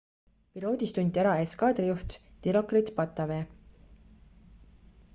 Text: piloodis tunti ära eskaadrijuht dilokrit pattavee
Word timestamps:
piloodis 0.53 0.93
tunti 0.97 1.21
ära 1.25 1.33
eskaadrijuht 1.43 2.17
dilokrit 2.49 2.93
pattavee 2.99 3.41